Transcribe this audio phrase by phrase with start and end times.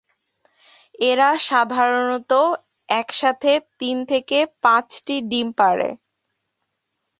[1.01, 2.31] এরা সাধারণত
[2.89, 5.89] একসাথে তিন থেকে পাঁচটি ডিম পাড়ে।